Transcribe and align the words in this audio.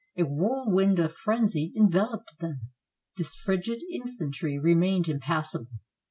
A 0.17 0.23
whirlwind 0.23 0.97
of 0.97 1.13
frenzy 1.13 1.71
enveloped 1.77 2.39
them. 2.39 2.59
This 3.17 3.35
frigid 3.35 3.83
in 3.87 4.01
372 4.01 4.07
WATERLOO 4.07 4.31
fantry 4.31 4.57
remained 4.57 5.07
impassible. 5.07 5.67